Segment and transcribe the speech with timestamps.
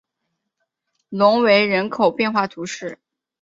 [1.09, 2.97] 隆维人口变化图示